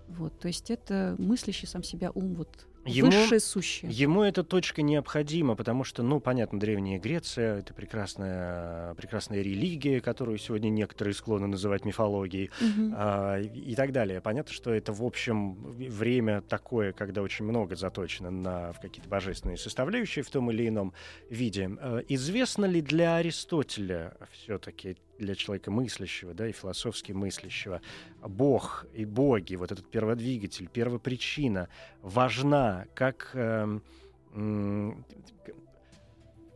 [0.08, 3.90] Вот, то есть это мыслящий сам себя ум, вот Ему- высшее сущее.
[3.90, 10.38] Ему эта точка необходима, потому что, ну, понятно, Древняя Греция— это прекрасная, прекрасная религия, которую
[10.38, 12.51] сегодня некоторые склонны называть мифологией.
[12.61, 12.95] Мгм.
[12.97, 14.21] а, и так далее.
[14.21, 20.25] Понятно, что это, в общем, время такое, когда очень много заточено на какие-то божественные составляющие
[20.25, 20.93] в том или ином
[21.29, 21.71] виде.
[21.81, 27.80] Э, Известно ли для Аристотеля все-таки, для человека мыслящего, да, и философски мыслящего,
[28.22, 31.68] Бог и боги, вот этот перводвигатель, первопричина,
[32.02, 35.04] важна как м,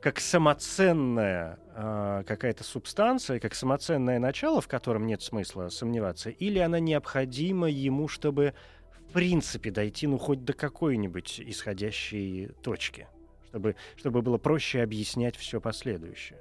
[0.01, 6.79] как самоценная а, какая-то субстанция, как самоценное начало, в котором нет смысла сомневаться, или она
[6.79, 8.55] необходима ему, чтобы
[9.09, 13.09] в принципе дойти, ну, хоть до какой-нибудь исходящей точки,
[13.49, 16.41] чтобы, чтобы было проще объяснять все последующее.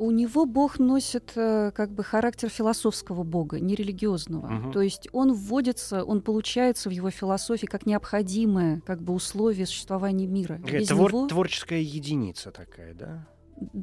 [0.00, 4.46] У него Бог носит э, как бы характер философского Бога, не религиозного.
[4.46, 4.72] Мгм.
[4.72, 10.26] То есть он вводится, он получается в его философии как необходимое как бы условие существования
[10.26, 10.56] мира.
[10.56, 13.28] Без твор- него- Творческая единица такая, да?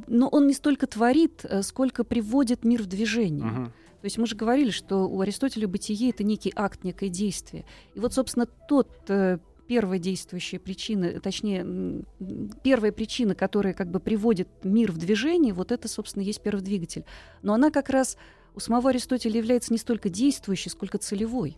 [0.07, 3.45] Но он не столько творит, э, сколько приводит мир в движение.
[3.45, 3.65] Мгм.
[3.65, 7.63] То есть мы же говорили, что у Аристотеля бытие это некий акт, некое действие.
[7.93, 12.03] И вот, собственно, тот э, первая действующая причина, точнее,
[12.63, 17.05] первая причина, которая как бы приводит мир в движение, вот это, собственно, есть первый двигатель.
[17.41, 18.17] Но она как раз
[18.55, 21.57] у самого Аристотеля является не столько действующей, сколько целевой.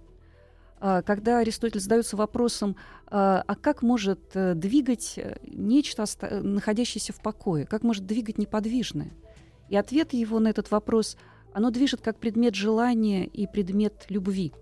[0.79, 2.75] А, Когда Аристотель задается вопросом,
[3.07, 8.37] а а как может э, двигать э, нечто, э, находящееся в покое, как может двигать
[8.37, 9.11] неподвижное?
[9.69, 11.17] И ответ его на этот вопрос
[11.53, 14.53] оно движет как предмет желания и предмет любви.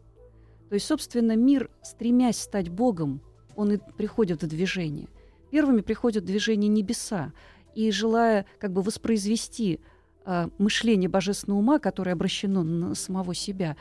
[0.70, 3.22] То есть, собственно, мир, стремясь стать Богом,
[3.58, 5.10] он и приходит в движение.
[5.52, 7.34] Первыми приходят в движение небеса,
[7.76, 9.80] и желая как бы воспроизвести
[10.26, 13.76] а, мышление божественного ума, которое обращено на самого себя,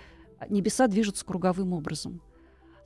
[0.49, 2.21] небеса движутся круговым образом.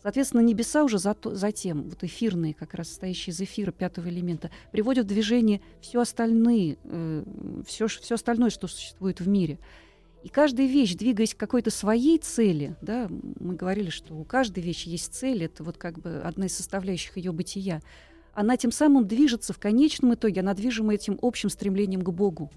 [0.02, 5.04] Соответственно, небеса уже зато- затем, вот эфирные, как раз состоящие из эфира пятого элемента, приводят
[5.04, 6.78] в движение все остальные,
[7.66, 9.58] все, все остальное, что существует в мире.
[10.22, 14.88] И каждая вещь, двигаясь к какой-то своей цели, да, мы говорили, что у каждой вещи
[14.88, 17.80] есть цель, это вот как бы одна из составляющих ее бытия,
[18.34, 22.50] она тем самым движется в конечном итоге, она движима этим общим стремлением к Богу.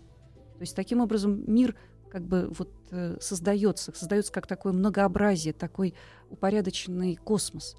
[0.56, 1.76] То есть таким образом мир
[2.12, 5.96] как бы вот э, создается, создается как такое многообразие, такой
[6.30, 7.76] упорядоченный космос.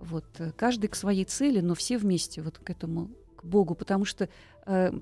[0.00, 4.04] Вот э, каждый к своей цели, но все вместе вот к этому к Богу, потому
[4.04, 4.28] что
[4.66, 4.92] э,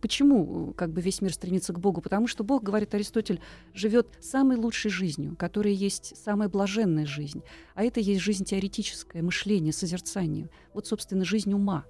[0.00, 2.00] почему как бы весь мир стремится к Богу?
[2.00, 3.40] Потому что Бог, говорит Аристотель,
[3.72, 7.42] живет самой лучшей жизнью, которая есть самая блаженная жизнь,
[7.74, 10.48] а это есть жизнь теоретическая, мышление, созерцание.
[10.72, 11.84] Вот, собственно, жизнь ума.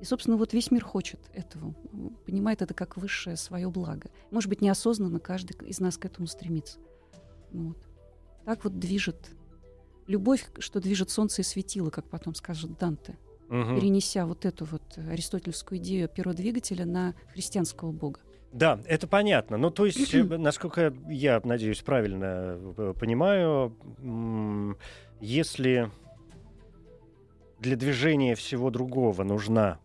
[0.00, 1.74] И, собственно, вот весь мир хочет этого,
[2.24, 4.10] понимает это как высшее свое благо.
[4.30, 6.78] Может быть, неосознанно каждый из нас к этому стремится.
[7.52, 7.78] Ну Вот.
[8.44, 9.30] Так вот движет
[10.06, 13.18] любовь, что движет солнце и светило, как потом скажет Данте,
[13.50, 13.74] Мгм.
[13.74, 18.20] перенеся вот эту вот аристотельскую идею первого двигателя на христианского бога.
[18.52, 19.56] Да, это понятно.
[19.56, 23.76] Ну, то есть, э, насколько я, надеюсь, правильно э, понимаю,
[25.20, 25.90] если
[27.58, 29.78] для движения всего другого нужна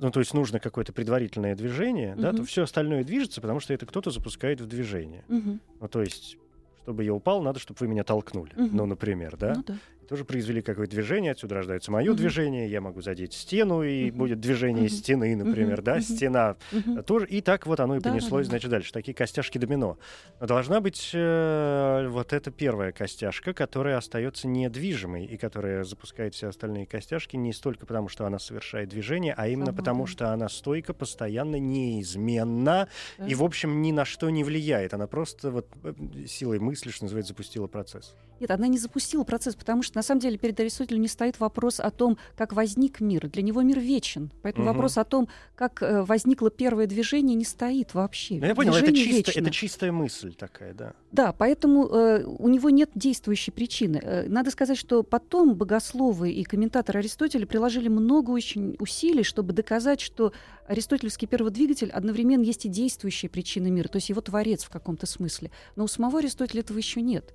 [0.00, 3.84] ну, то есть нужно какое-то предварительное движение, да, то все остальное движется, потому что это
[3.84, 5.24] кто-то запускает в движение.
[5.26, 5.60] Мгм.
[5.80, 6.36] Ну, то есть,
[6.82, 8.76] чтобы я упал, надо, чтобы вы меня толкнули, Мгм.
[8.76, 9.76] ну, например, да, Ну да.
[10.08, 12.16] Тоже произвели какое-то движение, отсюда рождается мое Мгм.
[12.16, 14.18] движение, я могу задеть стену, и Мгм.
[14.18, 14.90] будет движение Мгм.
[14.90, 15.84] стены, например, Мгм.
[15.84, 16.02] да, Мгм.
[16.02, 17.04] стена Мгм.
[17.04, 18.92] тоже, и так вот оно и Да, понеслось, да, значит, дальше.
[18.92, 19.98] Такие костяшки домино.
[20.40, 26.48] Но должна быть э, вот эта первая костяшка, которая остается недвижимой, и которая запускает все
[26.48, 30.48] остальные костяшки не столько потому, что она совершает движение, а именно Сама, потому, что она
[30.48, 33.26] стойко, постоянно, неизменна, Да.
[33.26, 34.94] и, в общем, ни на что не влияет.
[34.94, 35.92] Она просто вот э,
[36.26, 38.14] силой мысли, что называется, запустила процесс.
[38.40, 41.80] Нет, она не запустила процесс, потому что на самом деле перед Аристотелем не стоит вопрос
[41.80, 43.28] о том, как возник мир.
[43.28, 44.30] Для него мир вечен.
[44.42, 44.74] Поэтому Мгм.
[44.74, 48.36] вопрос о том, как э, возникло первое движение, не стоит вообще.
[48.36, 50.92] Ну, я понял, это, чисто, это чистая мысль такая, да.
[51.10, 54.00] Да, поэтому э, у него нет действующей причины.
[54.00, 60.00] Э, надо сказать, что потом богословы и комментаторы Аристотеля приложили много очень усилий, чтобы доказать,
[60.00, 60.32] что
[60.68, 65.50] аристотелевский перводвигатель одновременно есть и действующая причина мира, то есть его творец в каком-то смысле.
[65.74, 67.34] Но у самого Аристотеля этого еще нет.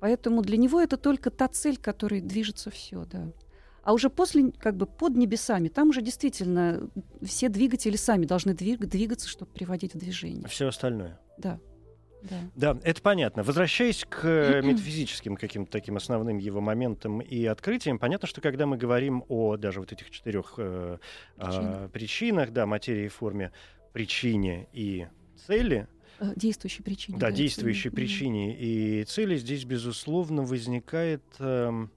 [0.00, 3.32] Поэтому для него это только та цель, к которой движется все, да.
[3.82, 6.90] А уже после, как бы под небесами, там уже действительно
[7.22, 10.46] все двигатели сами должны двиг- двигаться, чтобы приводить в движение.
[10.48, 11.18] Все остальное.
[11.38, 11.58] Да.
[12.22, 12.36] Да.
[12.54, 13.42] Да, это понятно.
[13.42, 18.76] Возвращаясь к э, метафизическим каким-то таким основным его моментам и открытиям, понятно, что когда мы
[18.76, 20.98] говорим о даже вот этих четырех э,
[21.38, 21.90] а, Причинах.
[21.90, 23.52] причинах, да, материи, форме,
[23.94, 25.06] причине и
[25.46, 25.88] цели,
[26.36, 27.18] Действующей причине.
[27.18, 27.96] да, это действующей именно.
[27.96, 31.90] причине и цели, здесь, безусловно, возникает эм,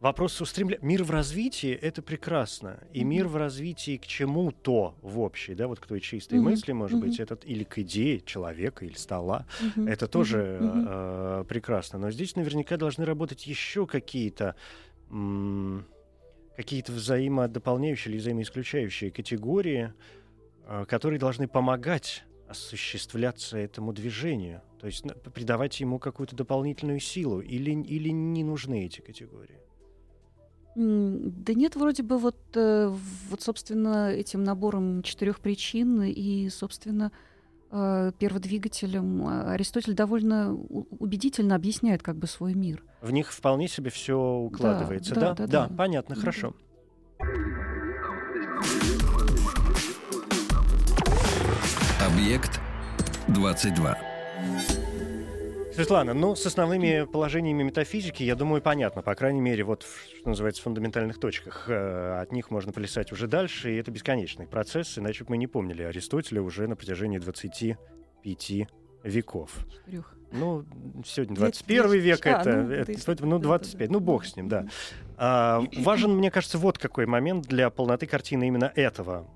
[0.00, 0.84] вопрос устремления.
[0.84, 2.80] Мир в развитии— это прекрасно.
[2.92, 3.08] И Мгм.
[3.10, 6.44] мир в развитии к чему-то в общей, да, вот к той чистой Мгм.
[6.50, 7.22] мысли, может быть, Мгм.
[7.22, 9.88] этот, или к идее человека, или стола, Мгм.
[9.88, 10.58] это тоже.
[10.60, 10.84] Мгм.
[10.86, 11.98] э, прекрасно.
[11.98, 14.56] Но здесь наверняка должны работать еще какие-то
[15.10, 15.86] м,
[16.56, 19.92] какие-то взаимодополняющие или взаимоисключающие категории,
[20.66, 27.40] э, которые должны помогать осуществляться этому движению, то есть на- придавать ему какую-то дополнительную силу,
[27.40, 29.58] или, или не нужны эти категории?
[30.74, 32.88] Да нет, вроде бы вот, э,
[33.28, 37.12] вот, собственно, этим набором четырех причин и, собственно,
[37.70, 42.82] э, перводвигателем э, Аристотель довольно убедительно объясняет как бы свой мир.
[43.02, 45.34] В них вполне себе все укладывается, да?
[45.34, 45.74] да, да, да.
[45.76, 46.20] понятно, Мгм.
[46.20, 46.54] хорошо.
[52.22, 52.60] Объект
[53.26, 53.98] 22.
[55.74, 59.84] Светлана, ну, с основными положениями метафизики, я думаю, понятно, по крайней мере, вот,
[60.20, 61.64] что называется, в фундаментальных точках.
[61.68, 65.48] Э, От них можно плясать уже дальше, и это бесконечный процесс, иначе бы мы не
[65.48, 68.68] помнили Аристотеля уже на протяжении 25
[69.02, 69.66] веков.
[69.84, 70.14] Четырёх.
[70.30, 70.64] Ну,
[71.04, 73.98] сегодня Век- 21 век, а, это, ну, это- то есть, ну, да, 25, да, ну,
[73.98, 74.68] бог с ним, да.
[75.24, 79.28] А, важен, мне кажется, вот какой момент для полноты картины именно этого,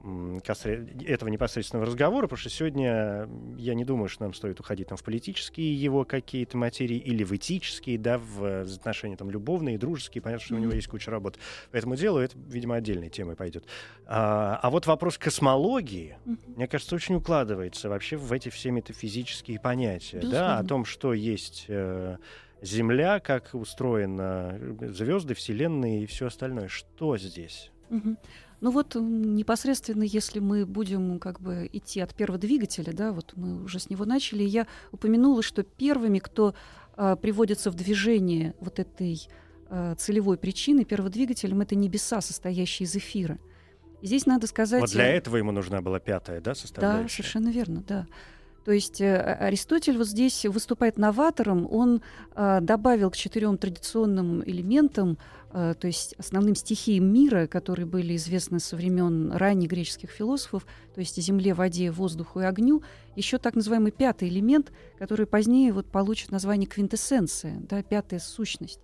[1.07, 5.05] этого непосредственного разговора, потому что сегодня я не думаю, что нам стоит уходить там, в
[5.05, 10.23] политические его какие-то материи или в этические, да, в э, отношения там любовные, дружеские.
[10.23, 11.39] Понятно, что у него есть куча работ
[11.71, 13.65] по этому делу, это, видимо, отдельной темой пойдет.
[14.07, 20.19] А, а вот вопрос космологии, мне кажется, очень укладывается вообще в эти все метафизические понятия,
[20.19, 22.17] да, о том, что есть э,
[22.63, 26.69] Земля, как устроена звезды, Вселенные и все остальное.
[26.69, 27.71] Что здесь?
[27.91, 28.19] Мгм.
[28.61, 33.63] Ну вот непосредственно, если мы будем как бы идти от первого двигателя, да, вот мы
[33.63, 36.55] уже с него начали, я упомянула, что первыми, кто
[36.97, 39.29] а, приводится в движение вот этой
[39.69, 43.39] а, целевой причины, перводвигателем, это небеса, состоящие из эфира.
[44.03, 44.81] Здесь надо сказать...
[44.81, 47.17] Вот для э, этого ему нужна была пятая, да, Да, составляющая?
[47.17, 48.07] совершенно верно, да.
[48.67, 52.03] То есть э, Аристотель вот здесь выступает новатором, он
[52.35, 55.19] а, добавил к четырем традиционным элементам,
[55.53, 60.99] а, то есть основным стихиям мира, которые были известны со времен ранних греческих философов, то
[60.99, 62.83] есть земле, воде, воздуху и огню,
[63.15, 68.81] еще так называемый пятый элемент, который позднее вот получит название квинтэссенция, да, пятая сущность.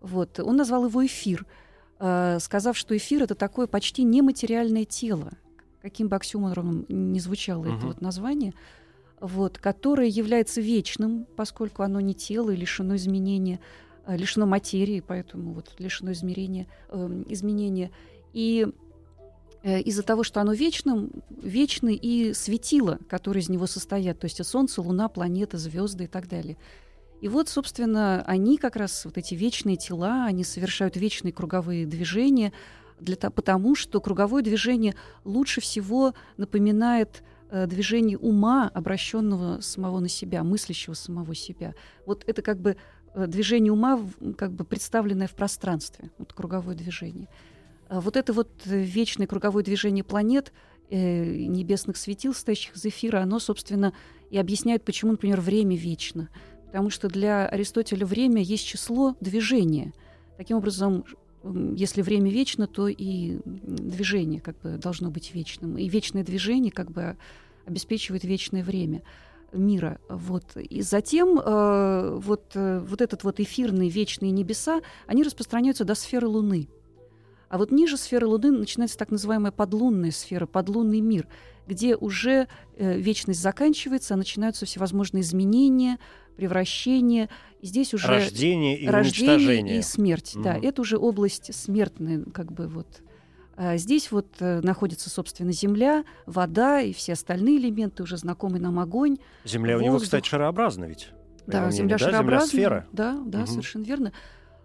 [0.00, 0.38] Вот.
[0.38, 1.44] Он назвал его эфир,
[1.98, 5.32] сказав, что эфир это такое почти нематериальное тело,
[5.82, 7.86] каким бы оксюмором ни звучало это Мгм.
[7.88, 8.54] вот название,
[9.20, 13.60] вот, которое является вечным, поскольку оно не тело и лишено изменения,
[14.04, 17.90] а, лишено материи, поэтому вот лишено измерения, эм, изменения.
[18.32, 18.66] И
[19.62, 24.44] э, из-за того, что оно вечным, вечны и светила, которые из него состоят, то есть
[24.46, 26.56] Солнце, Луна, планеты, звезды и так далее.
[27.20, 32.52] И вот, собственно, они как раз, вот эти вечные тела, они совершают вечные круговые движения,
[33.00, 34.94] для, то- потому что круговое движение
[35.24, 41.74] лучше всего напоминает э, движение ума, обращенного самого на себя, мыслящего самого себя.
[42.06, 42.76] Вот это как бы
[43.14, 44.00] э, движение ума,
[44.36, 47.28] как бы представленное в пространстве, вот круговое движение.
[47.88, 50.52] А Вот это вот вечное круговое движение планет,
[50.90, 53.92] э, небесных светил, стоящих из эфира, оно, собственно,
[54.30, 56.28] и объясняет, почему, например, время вечно.
[56.66, 59.94] Потому что для Аристотеля время есть число движения.
[60.36, 61.04] Таким образом,
[61.44, 65.78] если время вечно, то и движение как бы должно быть вечным.
[65.78, 67.16] И вечное движение как бы
[67.64, 69.02] обеспечивает вечное время
[69.52, 69.98] мира.
[70.08, 70.56] Вот.
[70.56, 76.26] И затем э, вот, э, вот этот вот эфирные вечные небеса, они распространяются до сферы
[76.26, 76.68] Луны.
[77.48, 81.26] А вот ниже сферы Луны начинается так называемая подлунная сфера, подлунный мир,
[81.68, 85.98] где уже э, вечность заканчивается, а начинаются всевозможные изменения,
[86.36, 87.28] превращения.
[87.60, 89.78] И здесь уже рождение и рождение уничтожение.
[89.78, 90.32] и смерть.
[90.34, 90.42] Мгм.
[90.44, 93.02] Да, это уже область смертная, как бы вот.
[93.56, 98.78] А здесь вот э, находится, собственно, земля, вода и все остальные элементы, уже знакомый нам
[98.78, 99.18] огонь.
[99.44, 100.06] Земля у него, воздух.
[100.06, 101.10] кстати, шарообразна ведь.
[101.46, 102.04] Да, его земля да?
[102.04, 102.50] шарообразная.
[102.50, 102.86] Земля-сфера.
[102.92, 103.46] Да, да, Мгм.
[103.48, 104.12] совершенно верно.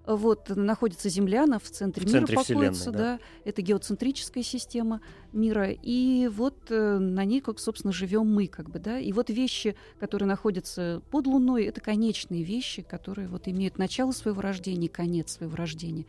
[0.05, 3.19] Вот э, находится Земля, она в центре В мира центре покоится, Вселенной, да.
[3.45, 5.01] Это геоцентрическая система
[5.31, 8.99] мира, и вот э, на ней, как собственно, живем мы, как бы, да.
[8.99, 14.41] И вот вещи, которые находятся под Луной, это конечные вещи, которые вот имеют начало своего
[14.41, 16.05] рождения и конец своего рождения.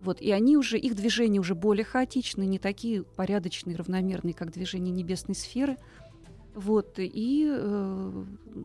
[0.00, 4.92] Вот, и они уже, их движения уже более хаотичные, не такие порядочные, равномерные, как движение
[4.92, 5.76] небесной сферы.
[6.54, 8.24] Вот, и, э,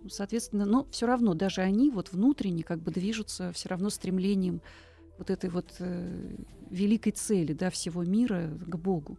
[0.10, 4.62] соответственно, но все равно даже они вот внутренне как бы движутся все равно стремлением
[5.18, 6.36] вот этой вот э,
[6.70, 9.18] великой цели, да, всего мира к Богу.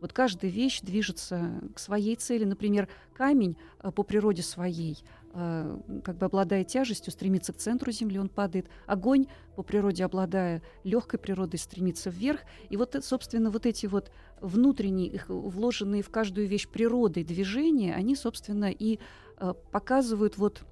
[0.00, 2.44] Вот каждая вещь движется к своей цели.
[2.44, 4.98] Например, камень э, по природе своей,
[5.34, 8.68] э, как бы обладая тяжестью, стремится к центру Земли, он падает.
[8.86, 9.26] Огонь
[9.56, 12.40] по природе, обладая легкой природой, стремится вверх.
[12.70, 17.94] И вот, э, собственно, вот эти вот внутренние, их вложенные в каждую вещь природой движения,
[17.94, 18.98] они, собственно, и
[19.70, 20.62] показывают вот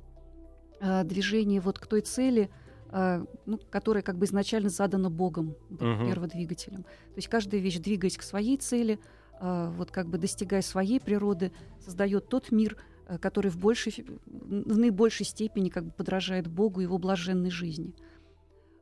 [1.05, 2.51] движение вот к той цели,
[2.93, 6.07] ну, которая как бы изначально задана Богом, вот, Мгм.
[6.07, 6.83] перводвигателем.
[6.85, 9.01] То есть каждая вещь, двигаясь к своей цели,
[9.41, 12.77] вот как бы достигая своей природы, создает тот мир,
[13.07, 17.95] э, который в, большей, в наибольшей степени как бы подражает Богу и его блаженной жизни.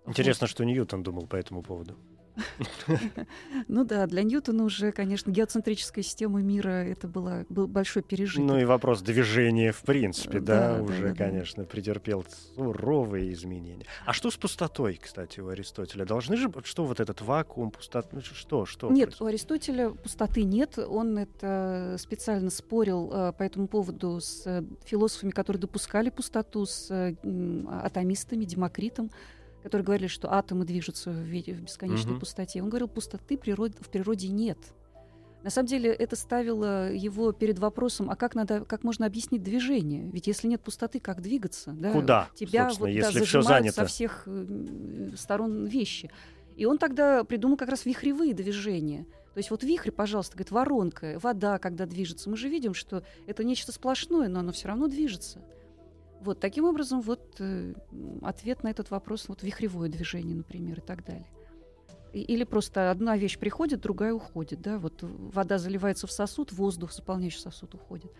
[0.07, 1.97] Интересно, что Ньютон думал по этому поводу.
[3.69, 8.45] Ну да, для Ньютона уже, конечно, геоцентрическая система мира это была, был большой пережиток.
[8.45, 11.15] Ну и вопрос движения, в принципе, да, уже, да, да.
[11.15, 12.25] конечно, претерпел
[12.55, 13.87] суровые изменения.
[14.05, 16.05] А что с пустотой, кстати, у Аристотеля?
[16.05, 18.91] Должны же, что вот этот вакуум, пустота, ну, что, что?
[18.91, 19.27] Нет, у?
[19.27, 20.79] Аристотеля пустоты нет.
[20.79, 26.91] Он это специально спорил э, по этому поводу с э, философами, которые допускали пустоту, с
[26.91, 27.15] э,
[27.83, 29.11] атомистами, Демокритом,
[29.67, 32.21] которые говорили, что атомы движутся в, в бесконечной Мгм.
[32.21, 32.63] пустоте.
[32.63, 34.59] Он говорил, пустоты природ- в природе нет.
[35.43, 40.09] На самом деле это ставило его перед вопросом, а как, надо, как можно объяснить движение?
[40.13, 41.73] Ведь если нет пустоты, как двигаться?
[41.73, 41.91] Да?
[41.93, 43.75] Куда, Тебя вот, да, если все занято?
[43.75, 46.11] со всех э, сторон вещи.
[46.55, 49.05] И он тогда придумал как раз вихревые движения.
[49.35, 52.31] То есть вот вихрь, пожалуйста, говорит, воронка, вода, когда движется.
[52.31, 55.43] Мы же видим, что это нечто сплошное, но оно все равно движется.
[56.27, 57.75] Вот таким образом вот э,
[58.23, 61.27] ответ на этот вопрос вот вихревое движение, например, и так далее.
[62.13, 66.93] И- Или просто одна вещь приходит, другая уходит, да, вот вода заливается в сосуд, воздух,
[66.93, 68.11] заполняющий сосуд, уходит.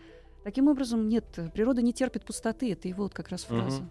[0.43, 3.83] Таким образом, нет, природа не терпит пустоты, это его вот как раз фраза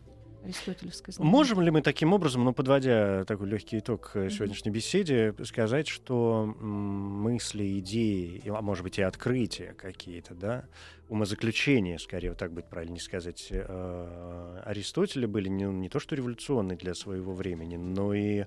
[0.47, 1.13] аристотелевская.
[1.13, 1.39] знаменитая.
[1.39, 6.47] Можем ли мы таким образом, ну, подводя такой легкий итог э, сегодняшней беседе, сказать, что
[6.47, 10.65] мысли, идеи, а может быть и открытия какие-то, да,
[11.09, 16.77] умозаключения, скорее, вот так будет правильнее сказать, э, Аристотеля были не, не то что революционные
[16.77, 18.47] для своего времени, но и,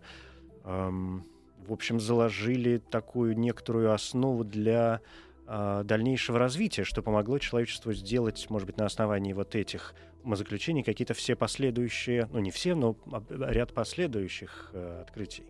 [0.65, 1.23] эм,
[1.67, 5.01] в общем, заложили такую некоторую основу для
[5.47, 9.93] э, дальнейшего развития, что помогло человечеству сделать, может быть, на основании вот этих
[10.23, 12.95] умозаключений какие-то все последующие, ну не все, но
[13.29, 15.43] ряд последующих э, открытий.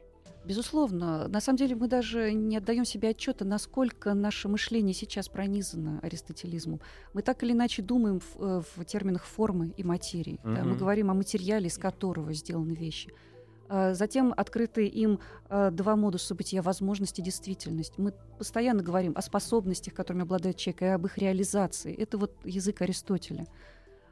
[0.46, 1.28] Безусловно.
[1.28, 6.80] На самом деле мы даже не отдаем себе отчета, насколько наше мышление сейчас пронизано аристотелизмом.
[7.14, 10.40] Мы так или иначе думаем в, э, в терминах формы и материи.
[10.44, 10.64] да.
[10.64, 13.12] Мы говорим о материале, из которого сделаны вещи.
[13.70, 17.98] А Затем открыты им э, два модуса бытия— возможность и действительность.
[17.98, 21.94] Мы постоянно говорим о способностях, которыми обладает человек, и об их реализации.
[21.94, 23.46] Это вот язык Аристотеля.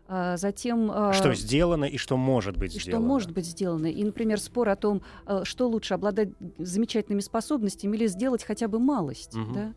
[0.09, 0.89] А Затем...
[0.91, 3.07] э, Что сделано и что может быть и что сделано.
[3.07, 3.87] может быть сделано.
[3.87, 8.79] И, например, спор о том, э, что лучше обладать замечательными способностями или сделать хотя бы
[8.79, 9.35] малость.
[9.35, 9.53] Мгм.
[9.53, 9.73] Да?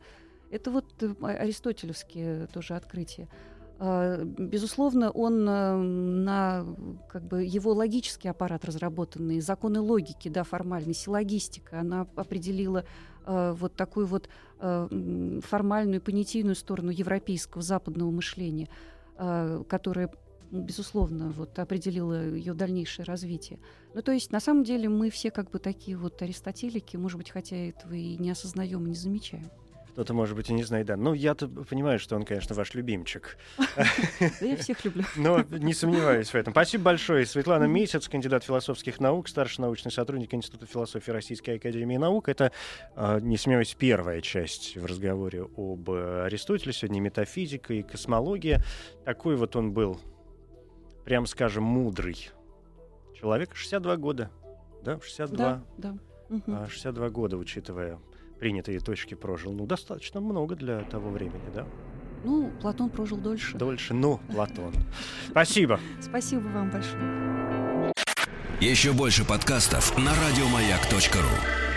[0.50, 3.28] Это вот э, а- аристотелевские тоже открытия.
[3.82, 6.66] А, Безусловно, он э, на
[7.08, 12.84] как бы его логический аппарат разработанный, законы логики, да, формальный, силлогистика, она определила
[13.26, 14.28] э, вот такую вот
[14.60, 18.68] э, формальную, понятийную сторону европейского западного мышления,
[19.68, 20.10] которая
[20.50, 23.60] безусловно, вот определила ее дальнейшее развитие.
[23.94, 27.30] Ну, то есть, на самом деле, мы все как бы такие вот аристотелики, может быть,
[27.30, 29.50] хотя этого и не осознаем, и не замечаем.
[29.93, 30.97] Кто-то, может быть, и не знает, да.
[30.97, 33.36] Ну, я-то понимаю, что он, конечно, ваш любимчик.
[33.57, 35.05] Да я всех люблю.
[35.16, 36.53] Но не сомневаюсь в этом.
[36.53, 37.26] Спасибо большое.
[37.26, 42.28] Светлана Месяц, кандидат философских наук, старший научный сотрудник Института философии Российской Академии Наук.
[42.28, 42.53] Это,
[42.95, 46.72] а, не сомневаюсь, первая часть в разговоре об Аристотеле.
[46.72, 48.62] Сегодня метафизика и космология.
[49.05, 50.01] Такой вот он был,
[51.05, 52.30] прям скажем, мудрый
[53.14, 53.55] человек.
[53.55, 54.30] 62 года.
[54.82, 55.36] Да, 62.
[55.36, 55.99] Да, да.
[56.47, 57.99] А, 62 года, учитывая
[58.41, 59.53] принятые точки, прожил.
[59.53, 61.66] Ну, достаточно много для того времени, да?
[62.24, 63.57] Ну, Платон прожил дольше.
[63.57, 64.72] Дольше, ну, Платон.
[65.28, 65.78] Спасибо.
[66.01, 67.93] Спасибо вам большое.
[68.61, 71.69] Еще больше подкастов на радиомаяк.ру